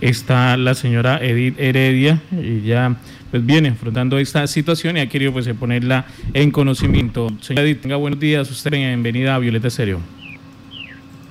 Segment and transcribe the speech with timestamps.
[0.00, 2.96] está la señora Edith Heredia, ella
[3.30, 7.28] pues viene enfrentando esta situación y ha querido pues ponerla en conocimiento.
[7.40, 10.00] Señora Edith, tenga buenos días, usted bienvenida a Violeta Serio.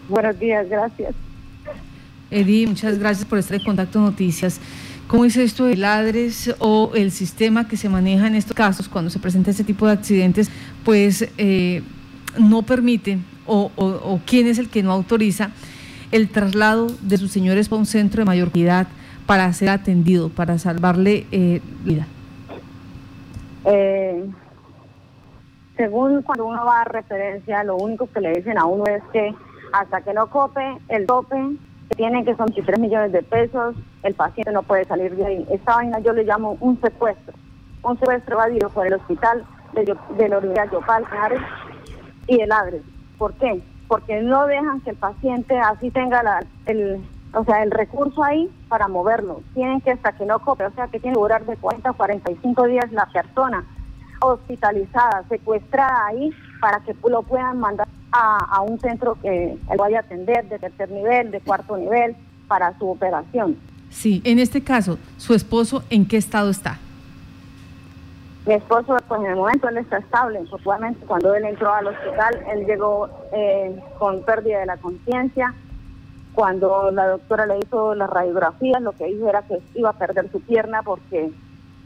[0.07, 1.13] Buenos días, gracias.
[2.31, 4.59] Edith, muchas gracias por estar en Contacto Noticias.
[5.07, 9.09] ¿Cómo es esto de ladres o el sistema que se maneja en estos casos cuando
[9.09, 10.51] se presenta este tipo de accidentes?
[10.85, 11.81] Pues eh,
[12.37, 13.17] no permite
[13.47, 15.49] o, o, quién es el que no autoriza
[16.11, 18.87] el traslado de sus señores a un centro de mayor calidad
[19.25, 22.07] para ser atendido, para salvarle eh, vida.
[23.65, 24.25] Eh,
[25.77, 29.33] según cuando uno va a referencia, lo único que le dicen a uno es que
[29.71, 31.37] hasta que no cope el tope
[31.95, 35.47] tienen que son 23 millones de pesos, el paciente no puede salir de ahí.
[35.51, 37.33] Esta vaina yo le llamo un secuestro.
[37.83, 41.05] Un secuestro evadido por el hospital de, de la Yopal
[42.27, 42.81] y el ADRE.
[43.17, 43.61] ¿Por qué?
[43.89, 47.01] Porque no dejan que el paciente así tenga la, el,
[47.33, 49.41] o sea, el recurso ahí para moverlo.
[49.53, 51.93] Tienen que hasta que no cope, o sea, que tiene que durar de 40 a
[51.93, 53.65] 45 días la persona
[54.21, 56.31] hospitalizada, secuestrada ahí,
[56.61, 60.89] para que lo puedan mandar a, un centro que él vaya a atender de tercer
[60.91, 62.15] nivel, de cuarto nivel,
[62.47, 63.57] para su operación.
[63.89, 66.79] Sí, en este caso, ¿su esposo en qué estado está?
[68.45, 70.39] Mi esposo, pues en el momento él está estable.
[70.51, 75.53] Actualmente, cuando él entró al hospital, él llegó eh, con pérdida de la conciencia.
[76.33, 80.31] Cuando la doctora le hizo las radiografías, lo que dijo era que iba a perder
[80.31, 81.31] su pierna porque,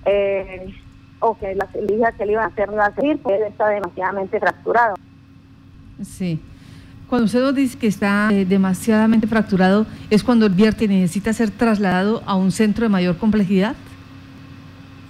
[0.05, 0.73] eh,
[1.19, 3.43] o que la cirugía que le iban a hacer no iba a seguir, porque él
[3.47, 4.95] está demasiadamente fracturado.
[6.03, 6.39] Sí.
[7.09, 11.51] Cuando usted nos dice que está eh, demasiadamente fracturado, ¿es cuando el vierte necesita ser
[11.51, 13.75] trasladado a un centro de mayor complejidad?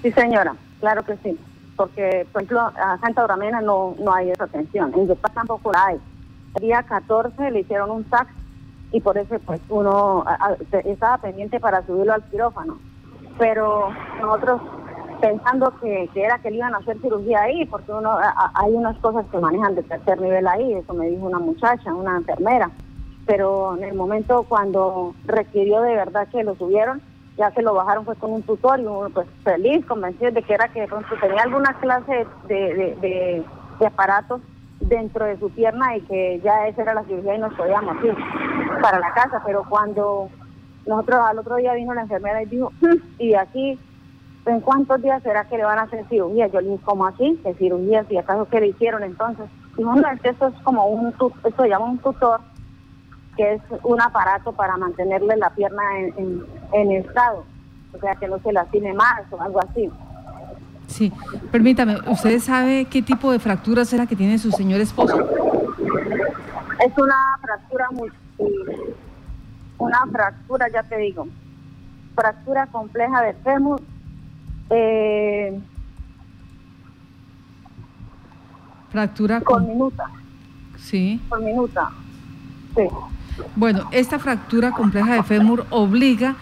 [0.01, 1.39] Sí, señora, claro que sí.
[1.77, 4.91] Porque, por ejemplo, a Santa Bramena no, no hay esa atención.
[4.93, 5.97] En Yopal tampoco la hay.
[6.55, 8.29] El día 14 le hicieron un tax
[8.91, 10.25] y por eso pues uno
[10.83, 12.77] estaba pendiente para subirlo al quirófano.
[13.39, 13.89] Pero
[14.21, 14.61] nosotros
[15.21, 18.17] pensando que, era que le iban a hacer cirugía ahí, porque uno
[18.53, 22.17] hay unas cosas que manejan de tercer nivel ahí, eso me dijo una muchacha, una
[22.17, 22.69] enfermera,
[23.25, 27.01] pero en el momento cuando requirió de verdad que lo subieron,
[27.37, 30.53] ya se lo bajaron fue con un tutor y uno pues feliz, convencido de que
[30.53, 30.87] era que
[31.19, 33.43] tenía alguna clase de, de,
[33.85, 34.39] aparatos
[34.79, 38.15] dentro de su pierna y que ya esa era la cirugía y nos podíamos ir
[38.81, 40.29] para la casa, pero cuando
[40.85, 43.79] nosotros al otro día vino la enfermera y dijo, mm", y aquí
[44.45, 46.47] ¿en cuántos días será que le van a hacer cirugía?
[46.47, 47.39] Yo le dije, ¿cómo así?
[47.43, 48.05] ¿Qué cirugía?
[48.09, 49.45] ¿Y acaso qué le hicieron entonces?
[49.77, 52.41] Y bueno, es que esto es como un, esto se llama un tutor,
[53.35, 57.45] que es un aparato para mantenerle la pierna en, en, estado,
[57.93, 59.89] o sea, que no se lastime más o algo así.
[60.87, 61.11] Sí,
[61.51, 65.17] permítame, ¿usted sabe qué tipo de fractura será que tiene su señor esposo?
[66.85, 68.11] Es una fractura muy...
[69.77, 71.27] Una fractura, ya te digo,
[72.15, 73.81] fractura compleja de fémur
[74.69, 75.59] eh,
[78.93, 80.05] Fractura con, minuta.
[80.77, 81.19] Sí.
[81.27, 81.89] Con minuta.
[82.75, 82.83] Sí.
[83.55, 86.35] Bueno, esta fractura compleja de fémur obliga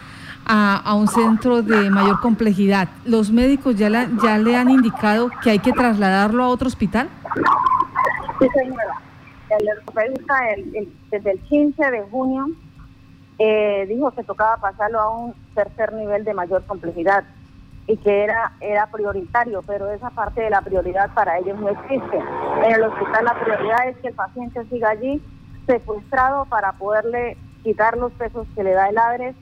[0.45, 2.89] a, un centro de mayor complejidad.
[3.05, 7.09] ¿Los médicos ya, ya le han indicado que hay que trasladarlo a otro hospital?
[8.39, 9.01] Sí, señora.
[9.49, 10.33] El ortopedista
[11.11, 12.47] desde el 15 de junio
[13.37, 17.23] eh, dijo que tocaba pasarlo a un tercer nivel de mayor complejidad
[17.87, 22.17] y que era, era prioritario, pero esa parte de la prioridad para ellos no existe.
[22.65, 25.21] En el hospital la prioridad es que el paciente siga allí
[25.65, 29.35] secuestrado para poderle quitar los pesos que le da el ADRES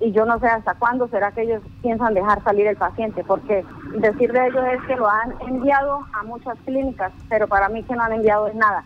[0.00, 3.64] y yo no sé hasta cuándo será que ellos piensan dejar salir el paciente, porque
[3.98, 7.96] decir de ellos es que lo han enviado a muchas clínicas, pero para mí que
[7.96, 8.84] no han enviado es nada.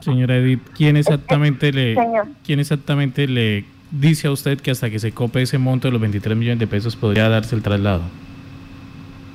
[0.00, 1.96] Señora Edith, ¿quién exactamente le,
[2.44, 6.00] quién exactamente le dice a usted que hasta que se cope ese monto de los
[6.00, 8.02] 23 millones de pesos podría darse el traslado?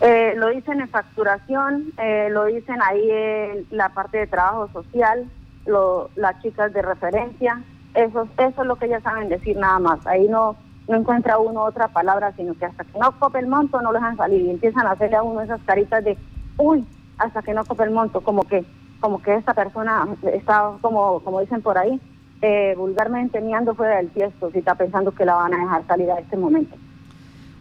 [0.01, 5.25] Eh, lo dicen en facturación, eh, lo dicen ahí en la parte de trabajo social,
[5.65, 7.61] lo, las chicas de referencia,
[7.93, 10.05] eso, eso es lo que ellas saben decir nada más.
[10.05, 10.55] Ahí no,
[10.87, 13.99] no encuentra uno otra palabra, sino que hasta que no cope el monto no lo
[13.99, 16.17] dejan salir y empiezan a hacerle a uno esas caritas de,
[16.57, 16.85] uy,
[17.17, 18.65] hasta que no cope el monto, como que,
[18.99, 21.99] como que esta persona está, como, como dicen por ahí,
[22.41, 26.11] eh, vulgarmente miando fuera del tiesto si está pensando que la van a dejar salir
[26.11, 26.75] a este momento.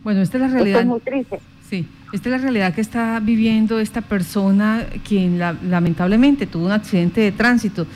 [0.03, 0.81] Bueno, esta es la realidad.
[0.81, 1.41] es muy triste.
[1.63, 7.21] Sí, esta es la realidad que está viviendo esta persona quien lamentablemente tuvo un accidente
[7.21, 7.89] de tránsito.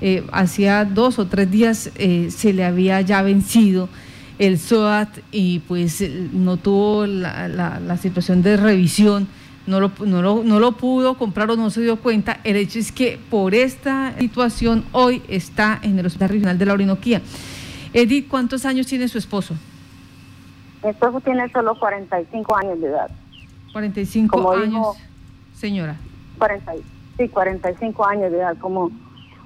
[0.00, 3.90] Eh, hacía dos o tres días eh, se le había ya vencido
[4.38, 6.02] el SOAT y pues
[6.32, 9.28] no tuvo la, situación de revisión
[9.66, 12.38] no lo, no, lo, no lo pudo comprar o no se dio cuenta.
[12.44, 16.72] El hecho es que por esta situación hoy está en el Hospital Regional de la
[16.72, 17.20] Orinoquía.
[17.92, 19.54] Edith, ¿cuántos años tiene su esposo?
[20.84, 23.10] Mi esposo tiene solo 45 años de edad.
[23.72, 24.96] 45 años,
[25.54, 25.96] señora.
[26.38, 26.72] 40,
[27.16, 28.56] sí, 45 años de edad.
[28.58, 28.90] Como,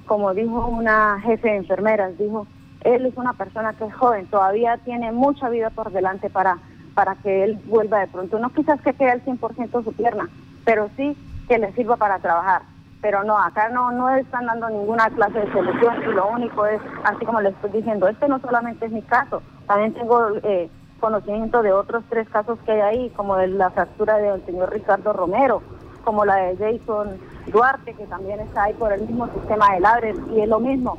[0.05, 2.47] como dijo una jefe de enfermeras, dijo,
[2.81, 6.57] él es una persona que es joven, todavía tiene mucha vida por delante para,
[6.95, 8.39] para que él vuelva de pronto.
[8.39, 10.29] No quizás que quede al 100% su pierna,
[10.65, 11.15] pero sí
[11.47, 12.63] que le sirva para trabajar.
[13.01, 16.79] Pero no, acá no, no están dando ninguna clase de solución y lo único es,
[17.03, 20.69] así como le estoy diciendo, este no solamente es mi caso, también tengo eh,
[21.01, 25.11] conocimiento de otros tres casos que hay ahí, como de la fractura del señor Ricardo
[25.11, 25.61] Romero,
[26.05, 27.17] como la de Jason
[27.47, 30.97] Duarte, que también está ahí por el mismo sistema de ladres, y es lo mismo.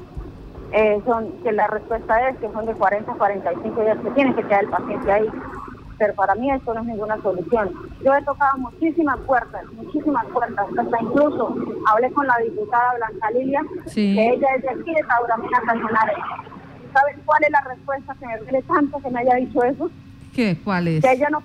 [0.72, 4.34] Eh, son que la respuesta es que son de 40 a 45 días que tiene
[4.34, 5.30] que quedar el paciente ahí
[6.02, 7.70] pero para mí esto no es ninguna solución.
[8.04, 11.54] Yo he tocado muchísimas puertas, muchísimas puertas, hasta incluso
[11.86, 13.60] hablé con la diputada Blanca Lilia,
[13.94, 16.18] que ella es de aquí de Tauramina Cañonares.
[16.92, 19.90] ¿Sabes cuál es la respuesta que me duele tanto que me haya dicho eso?
[20.34, 20.58] ¿Qué?
[20.62, 21.02] ¿Cuál es?
[21.02, 21.42] Que ella no,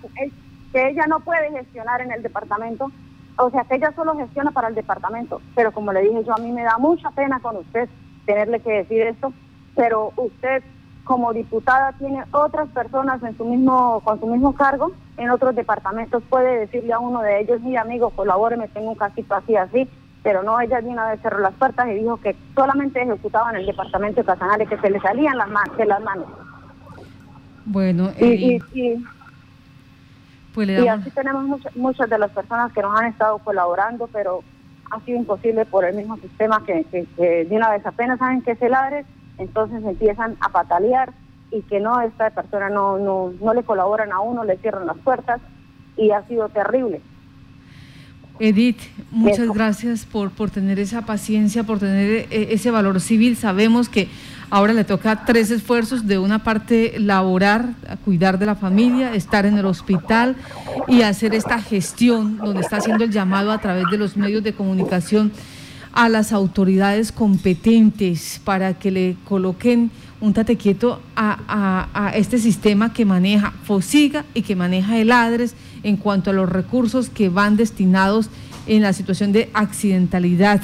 [0.71, 2.91] que ella no puede gestionar en el departamento,
[3.37, 6.39] o sea, que ella solo gestiona para el departamento, pero como le dije yo, a
[6.39, 7.89] mí me da mucha pena con usted
[8.25, 9.33] tenerle que decir esto,
[9.75, 10.63] pero usted
[11.03, 16.21] como diputada tiene otras personas en su mismo, con su mismo cargo en otros departamentos,
[16.29, 19.89] puede decirle a uno de ellos, mi amigo, colabóreme, tengo un casito así, así,
[20.27, 23.55] pero no, ella de una vez cerró las puertas y dijo que solamente ejecutaba en
[23.55, 26.25] el departamento de Casanare, que se le salían las manos, de las manos.
[27.63, 29.05] Bueno, y, y,
[30.53, 34.43] pues y así tenemos muchas, muchas de las personas que nos han estado colaborando, pero
[34.91, 38.57] ha sido imposible por el mismo sistema que, que, de una vez apenas saben que
[38.57, 39.05] se ladre,
[39.37, 41.13] entonces empiezan a patalear
[41.51, 44.97] y que no, esta persona no, no, no le colaboran a uno, le cierran las
[44.97, 45.39] puertas
[45.95, 47.01] y ha sido terrible.
[48.39, 48.79] Edith,
[49.11, 53.35] muchas gracias por, por tener esa paciencia, por tener eh, ese valor civil.
[53.35, 54.07] Sabemos que
[54.49, 57.73] ahora le toca tres esfuerzos, de una parte laborar,
[58.05, 60.35] cuidar de la familia, estar en el hospital
[60.87, 64.53] y hacer esta gestión donde está haciendo el llamado a través de los medios de
[64.53, 65.31] comunicación
[65.93, 69.89] a las autoridades competentes para que le coloquen
[70.19, 75.97] un tatequieto a, a, este sistema que maneja FOSIGA y que maneja el ADRES en
[75.97, 78.29] cuanto a los recursos que van destinados
[78.65, 80.61] en la situación de accidentalidad,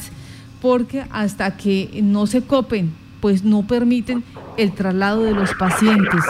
[0.61, 4.21] porque hasta que no se copen pues no permiten
[4.57, 6.21] el traslado de los pacientes.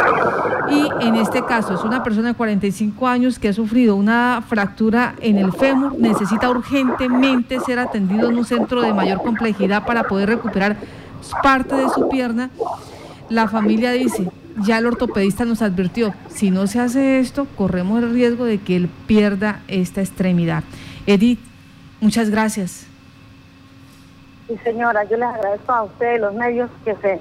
[0.70, 5.16] Y en este caso es una persona de 45 años que ha sufrido una fractura
[5.20, 10.30] en el fémur, necesita urgentemente ser atendido en un centro de mayor complejidad para poder
[10.30, 10.78] recuperar
[11.42, 12.52] parte de su pierna.
[13.34, 14.30] La familia dice,
[14.64, 18.76] ya el ortopedista nos advirtió, si no se hace esto, corremos el riesgo de que
[18.76, 20.64] él pierda esta extremidad.
[21.08, 21.40] Edith,
[22.00, 22.86] muchas gracias.
[24.48, 27.20] Sí, señora, yo les agradezco a ustedes, los medios, que se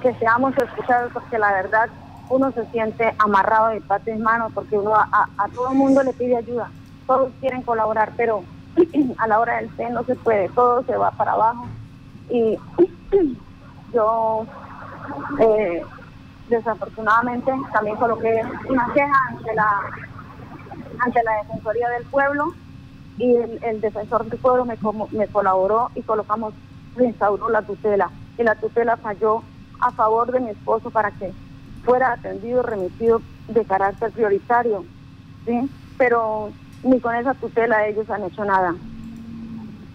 [0.00, 1.90] que seamos escuchados, porque la verdad
[2.30, 6.12] uno se siente amarrado de patas y manos, porque uno a, todo el mundo le
[6.12, 6.70] pide ayuda,
[7.08, 8.44] todos quieren colaborar, pero
[9.18, 11.66] a la hora del té no se puede, todo se va para abajo.
[12.30, 12.56] Y
[13.92, 14.46] yo,
[15.38, 15.82] eh,
[16.48, 19.70] desafortunadamente, también coloqué una queja ante la,
[20.98, 22.54] ante la Defensoría del Pueblo
[23.18, 24.76] y el, defensor del pueblo me,
[25.12, 26.54] me colaboró y colocamos,
[26.96, 28.10] reinstauró la tutela.
[28.38, 29.42] Y la tutela falló
[29.80, 31.32] a favor de mi esposo para que
[31.84, 34.84] fuera atendido, remitido de carácter prioritario.
[35.44, 35.68] ¿sí?
[35.98, 36.50] Pero
[36.82, 38.74] ni con esa tutela ellos han hecho nada.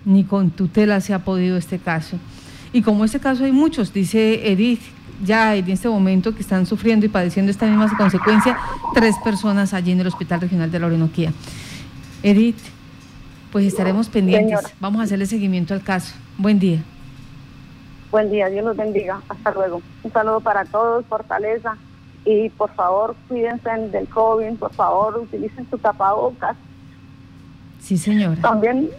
[0.05, 2.17] Ni con tutela se ha podido este caso.
[2.71, 4.81] Y como este caso hay muchos, dice Edith,
[5.23, 8.57] ya en este momento que están sufriendo y padeciendo esta misma consecuencia,
[8.93, 11.31] tres personas allí en el Hospital Regional de la Orinoquía.
[12.23, 12.57] Edith,
[13.51, 14.59] pues estaremos pendientes.
[14.79, 16.13] Vamos a hacerle seguimiento al caso.
[16.37, 16.83] Buen día.
[18.11, 19.21] Buen día, Dios los bendiga.
[19.27, 19.81] Hasta luego.
[20.03, 21.77] Un saludo para todos, fortaleza.
[22.25, 26.57] Y por favor, cuídense del COVID, por favor, utilicen su tapabocas.
[27.79, 28.41] Sí, señora.
[28.41, 28.89] También,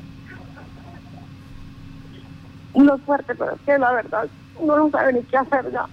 [2.73, 5.87] uno fuerte, pero es que la verdad, uno no sabe ni qué hacer ya.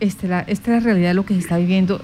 [0.00, 2.00] Esta, esta es la realidad de lo que se está viviendo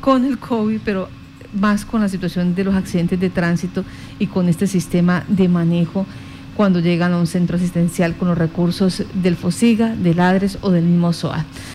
[0.00, 1.08] con el COVID, pero
[1.52, 3.84] más con la situación de los accidentes de tránsito
[4.18, 6.06] y con este sistema de manejo
[6.56, 10.84] cuando llegan a un centro asistencial con los recursos del FOSIGA, del ADRES o del
[10.84, 11.44] mismo SOA.